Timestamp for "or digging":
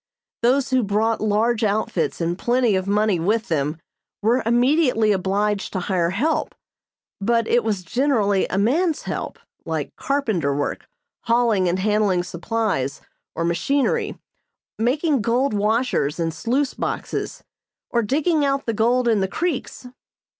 17.91-18.43